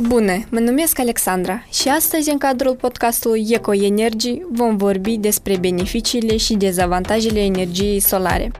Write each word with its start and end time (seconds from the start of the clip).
Bună, 0.00 0.32
mă 0.50 0.58
numesc 0.58 0.98
Alexandra 0.98 1.64
și 1.72 1.88
astăzi 1.88 2.30
în 2.30 2.38
cadrul 2.38 2.76
podcastului 2.76 3.46
Eco 3.50 3.74
Energy 3.74 4.40
vom 4.50 4.76
vorbi 4.76 5.16
despre 5.16 5.56
beneficiile 5.56 6.36
și 6.36 6.54
dezavantajele 6.54 7.40
energiei 7.40 8.00
solare. 8.00 8.52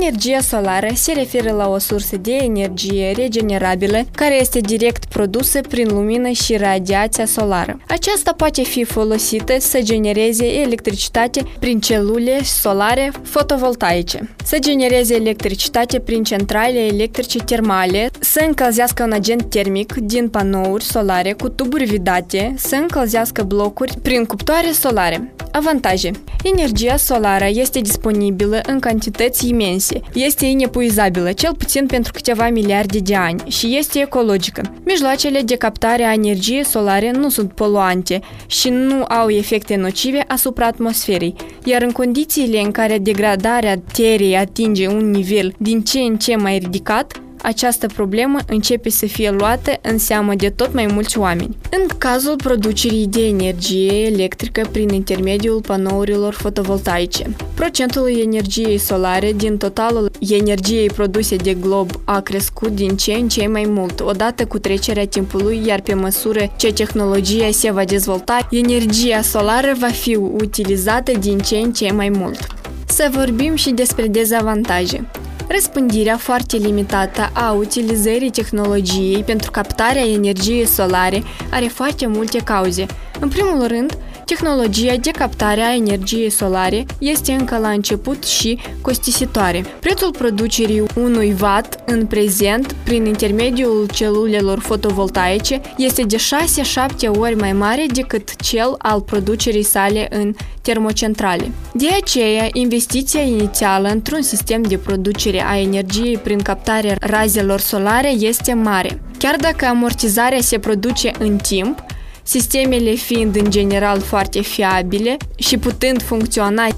Energia 0.00 0.40
solară 0.40 0.88
se 0.94 1.12
referă 1.12 1.52
la 1.52 1.68
o 1.68 1.78
sursă 1.78 2.16
de 2.16 2.32
energie 2.32 3.12
regenerabilă 3.16 4.04
care 4.12 4.40
este 4.40 4.58
direct 4.60 5.04
produsă 5.04 5.60
prin 5.60 5.88
lumină 5.88 6.28
și 6.28 6.56
radiația 6.56 7.26
solară. 7.26 7.80
Aceasta 7.88 8.32
poate 8.32 8.62
fi 8.62 8.84
folosită 8.84 9.54
să 9.58 9.80
genereze 9.82 10.46
electricitate 10.46 11.42
prin 11.58 11.80
celule 11.80 12.42
solare 12.42 13.12
fotovoltaice, 13.22 14.34
să 14.44 14.56
genereze 14.60 15.14
electricitate 15.14 15.98
prin 15.98 16.22
centrale 16.22 16.78
electrice 16.78 17.38
termale, 17.38 18.10
să 18.20 18.44
încălzească 18.46 19.02
un 19.02 19.12
agent 19.12 19.50
termic 19.50 19.92
din 19.92 20.28
panouri 20.28 20.84
solare 20.84 21.32
cu 21.32 21.48
tuburi 21.48 21.84
vidate, 21.84 22.54
să 22.56 22.74
încălzească 22.74 23.42
blocuri 23.42 23.94
prin 24.02 24.24
cuptoare 24.24 24.70
solare. 24.72 25.32
Avantaje. 25.58 26.10
Energia 26.42 26.96
solară 26.96 27.46
este 27.48 27.80
disponibilă 27.80 28.60
în 28.66 28.78
cantități 28.78 29.48
imense, 29.48 30.00
este 30.14 30.46
inepuizabilă, 30.46 31.32
cel 31.32 31.54
puțin 31.54 31.86
pentru 31.86 32.12
câteva 32.12 32.50
miliarde 32.50 32.98
de 32.98 33.14
ani, 33.14 33.42
și 33.48 33.76
este 33.76 33.98
ecologică. 34.00 34.62
Mijloacele 34.84 35.40
de 35.40 35.56
captare 35.56 36.02
a 36.02 36.12
energiei 36.12 36.64
solare 36.64 37.10
nu 37.10 37.28
sunt 37.28 37.52
poluante 37.52 38.20
și 38.46 38.68
nu 38.68 39.04
au 39.08 39.28
efecte 39.28 39.76
nocive 39.76 40.24
asupra 40.28 40.66
atmosferei, 40.66 41.34
iar 41.64 41.82
în 41.82 41.90
condițiile 41.90 42.60
în 42.60 42.70
care 42.70 42.98
degradarea 42.98 43.80
terei 43.92 44.36
atinge 44.36 44.88
un 44.88 45.10
nivel 45.10 45.54
din 45.58 45.82
ce 45.82 45.98
în 45.98 46.16
ce 46.16 46.36
mai 46.36 46.58
ridicat, 46.58 47.22
această 47.42 47.86
problemă 47.86 48.38
începe 48.46 48.90
să 48.90 49.06
fie 49.06 49.30
luată 49.30 49.72
în 49.82 49.98
seamă 49.98 50.34
de 50.34 50.50
tot 50.50 50.74
mai 50.74 50.86
mulți 50.86 51.18
oameni. 51.18 51.56
În 51.70 51.86
cazul 51.98 52.36
producerii 52.36 53.06
de 53.06 53.26
energie 53.26 54.06
electrică 54.06 54.68
prin 54.72 54.88
intermediul 54.88 55.60
panourilor 55.60 56.32
fotovoltaice, 56.32 57.36
procentul 57.54 58.20
energiei 58.22 58.78
solare 58.78 59.32
din 59.32 59.56
totalul 59.56 60.10
energiei 60.28 60.86
produse 60.86 61.36
de 61.36 61.54
glob 61.54 61.90
a 62.04 62.20
crescut 62.20 62.68
din 62.68 62.96
ce 62.96 63.12
în 63.12 63.28
ce 63.28 63.46
mai 63.46 63.64
mult, 63.68 64.00
odată 64.00 64.46
cu 64.46 64.58
trecerea 64.58 65.06
timpului, 65.06 65.62
iar 65.66 65.80
pe 65.80 65.94
măsură 65.94 66.52
ce 66.56 66.72
tehnologia 66.72 67.50
se 67.50 67.72
va 67.72 67.84
dezvolta, 67.84 68.48
energia 68.50 69.22
solară 69.22 69.74
va 69.78 69.88
fi 69.88 70.14
utilizată 70.14 71.12
din 71.18 71.38
ce 71.38 71.56
în 71.56 71.72
ce 71.72 71.92
mai 71.92 72.08
mult. 72.08 72.46
Să 72.86 73.10
vorbim 73.12 73.54
și 73.54 73.70
despre 73.70 74.06
dezavantaje. 74.06 75.10
Răspândirea 75.48 76.16
foarte 76.16 76.56
limitată 76.56 77.30
a 77.32 77.52
utilizării 77.52 78.30
tehnologiei 78.30 79.22
pentru 79.22 79.50
captarea 79.50 80.02
energiei 80.02 80.66
solare 80.66 81.22
are 81.50 81.66
foarte 81.66 82.06
multe 82.06 82.38
cauze. 82.38 82.86
În 83.20 83.28
primul 83.28 83.66
rând, 83.66 83.98
Tehnologia 84.28 84.96
de 84.96 85.10
captare 85.10 85.60
a 85.60 85.74
energiei 85.74 86.30
solare 86.30 86.86
este 86.98 87.32
încă 87.32 87.56
la 87.56 87.68
început 87.68 88.24
și 88.24 88.58
costisitoare. 88.80 89.64
Prețul 89.80 90.10
producerii 90.10 90.82
unui 90.94 91.36
watt 91.40 91.78
în 91.86 92.06
prezent 92.06 92.72
prin 92.72 93.04
intermediul 93.04 93.86
celulelor 93.92 94.58
fotovoltaice 94.58 95.60
este 95.76 96.02
de 96.02 96.16
6-7 96.16 97.18
ori 97.18 97.34
mai 97.34 97.52
mare 97.52 97.86
decât 97.92 98.36
cel 98.36 98.74
al 98.78 99.00
producerii 99.00 99.62
sale 99.62 100.06
în 100.10 100.34
termocentrale. 100.62 101.52
De 101.72 101.88
aceea, 102.02 102.48
investiția 102.52 103.20
inițială 103.20 103.88
într-un 103.88 104.22
sistem 104.22 104.62
de 104.62 104.78
producere 104.78 105.44
a 105.46 105.58
energiei 105.58 106.18
prin 106.18 106.38
captarea 106.38 106.96
razelor 107.00 107.60
solare 107.60 108.10
este 108.10 108.54
mare. 108.54 109.02
Chiar 109.18 109.36
dacă 109.36 109.66
amortizarea 109.66 110.40
se 110.40 110.58
produce 110.58 111.10
în 111.18 111.36
timp, 111.36 111.86
sistemele 112.28 112.94
fiind 112.94 113.36
în 113.36 113.50
general 113.50 114.00
foarte 114.00 114.40
fiabile 114.40 115.16
și 115.36 115.58
putând 115.58 116.02
funcționa 116.02 116.66
10-25 116.68 116.72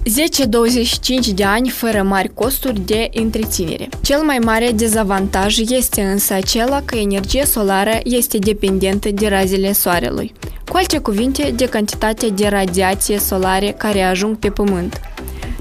de 1.34 1.44
ani 1.44 1.68
fără 1.68 2.02
mari 2.02 2.34
costuri 2.34 2.80
de 2.80 3.08
întreținere. 3.14 3.88
Cel 4.00 4.20
mai 4.22 4.38
mare 4.38 4.70
dezavantaj 4.70 5.58
este 5.58 6.00
însă 6.00 6.34
acela 6.34 6.82
că 6.84 6.96
energia 6.96 7.44
solară 7.44 7.98
este 8.04 8.38
dependentă 8.38 9.10
de 9.10 9.28
razele 9.28 9.72
soarelui. 9.72 10.32
Cu 10.68 10.76
alte 10.76 10.98
cuvinte, 10.98 11.52
de 11.56 11.64
cantitatea 11.64 12.28
de 12.28 12.48
radiație 12.48 13.18
solare 13.18 13.74
care 13.78 14.02
ajung 14.02 14.36
pe 14.36 14.50
Pământ 14.50 15.00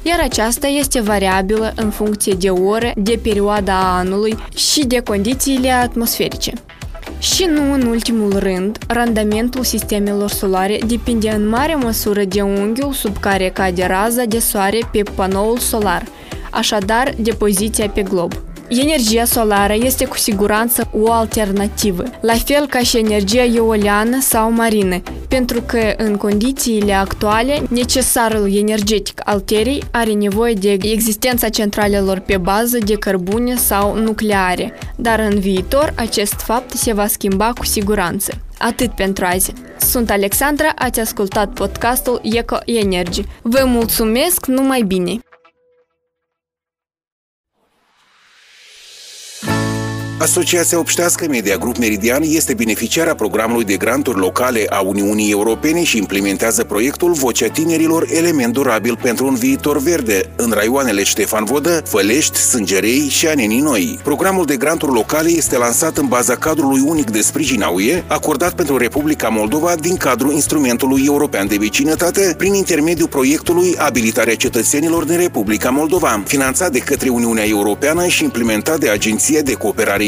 iar 0.04 0.20
aceasta 0.24 0.68
este 0.68 1.02
variabilă 1.02 1.74
în 1.76 1.90
funcție 1.90 2.34
de 2.34 2.50
oră, 2.50 2.92
de 2.96 3.20
perioada 3.24 3.98
anului 3.98 4.38
și 4.56 4.86
de 4.86 5.00
condițiile 5.00 5.70
atmosferice. 5.70 6.54
Și 7.20 7.46
nu 7.46 7.74
în 7.74 7.82
ultimul 7.82 8.38
rând, 8.38 8.78
randamentul 8.88 9.64
sistemelor 9.64 10.30
solare 10.30 10.80
depinde 10.88 11.30
în 11.30 11.48
mare 11.48 11.76
măsură 11.76 12.24
de 12.24 12.42
unghiul 12.42 12.94
sub 12.94 13.18
care 13.18 13.50
cade 13.50 13.86
raza 13.86 14.24
de 14.24 14.40
soare 14.40 14.80
pe 14.92 15.04
panoul 15.16 15.58
solar, 15.58 16.04
așadar 16.52 17.14
de 17.18 17.32
poziția 17.32 17.90
pe 17.90 18.02
glob. 18.02 18.34
Energia 18.70 19.26
solară 19.26 19.74
este 19.74 20.06
cu 20.06 20.18
siguranță 20.18 20.90
o 20.92 21.12
alternativă, 21.12 22.04
la 22.22 22.34
fel 22.34 22.68
ca 22.68 22.80
și 22.80 22.98
energia 22.98 23.44
eoliană 23.44 24.22
sau 24.22 24.52
marină, 24.52 25.02
pentru 25.28 25.62
că 25.62 25.94
în 25.98 26.16
condițiile 26.16 26.94
actuale 26.94 27.62
necesarul 27.70 28.56
energetic 28.58 29.22
al 29.24 29.40
Terei 29.40 29.84
are 29.92 30.12
nevoie 30.12 30.54
de 30.54 30.78
existența 30.82 31.50
centralelor 31.50 32.20
pe 32.20 32.38
bază 32.38 32.78
de 32.78 32.94
cărbune 32.94 33.56
sau 33.56 33.96
nucleare, 33.96 34.74
dar 34.96 35.20
în 35.20 35.40
viitor 35.40 35.94
acest 35.96 36.34
fapt 36.34 36.72
se 36.72 36.94
va 36.94 37.08
schimba 37.08 37.54
cu 37.58 37.66
siguranță. 37.66 38.34
Atât 38.58 38.92
pentru 38.92 39.26
azi. 39.26 39.54
Sunt 39.80 40.10
Alexandra, 40.10 40.72
ați 40.76 41.00
ascultat 41.00 41.54
podcastul 41.54 42.22
Eco 42.24 42.58
Energy. 42.66 43.24
Vă 43.42 43.64
mulțumesc, 43.66 44.46
numai 44.46 44.82
bine! 44.82 45.20
Asociația 50.20 50.80
Obștească 50.80 51.26
Media 51.30 51.58
Grup 51.58 51.78
Meridian 51.78 52.22
este 52.26 52.54
beneficiara 52.54 53.16
programului 53.16 53.64
de 53.64 53.78
granturi 53.78 54.20
locale 54.20 54.66
a 54.70 54.80
Uniunii 54.80 55.32
Europene 55.32 55.84
și 55.84 55.98
implementează 55.98 56.64
proiectul 56.64 57.12
Vocea 57.12 57.48
Tinerilor 57.48 58.08
Element 58.14 58.54
Durabil 58.54 58.98
pentru 59.02 59.26
un 59.26 59.36
viitor 59.36 59.78
verde 59.78 60.22
în 60.36 60.52
raioanele 60.52 61.04
Ștefan 61.04 61.44
Vodă, 61.44 61.82
Fălești, 61.86 62.38
Sângerei 62.38 63.08
și 63.10 63.28
Anenii 63.28 63.60
Noi. 63.60 64.00
Programul 64.04 64.46
de 64.46 64.58
granturi 64.58 64.92
locale 64.92 65.30
este 65.30 65.58
lansat 65.58 65.98
în 65.98 66.08
baza 66.08 66.36
cadrului 66.36 66.82
unic 66.86 67.10
de 67.10 67.22
sprijin 67.22 67.64
a 67.64 67.70
UE, 67.70 68.04
acordat 68.08 68.54
pentru 68.54 68.78
Republica 68.78 69.28
Moldova 69.28 69.76
din 69.76 69.98
cadrul 69.98 70.32
instrumentului 70.32 71.04
european 71.06 71.48
de 71.48 71.58
vecinătate 71.60 72.34
prin 72.38 72.54
intermediul 72.54 73.08
proiectului 73.08 73.76
Abilitarea 73.78 74.36
cetățenilor 74.36 75.04
din 75.04 75.18
Republica 75.18 75.70
Moldova, 75.70 76.24
finanțat 76.26 76.72
de 76.72 76.80
către 76.80 77.10
Uniunea 77.10 77.46
Europeană 77.48 78.08
și 78.08 78.24
implementat 78.24 78.80
de 78.80 78.90
Agenția 78.90 79.42
de 79.42 79.54
Cooperare 79.54 80.08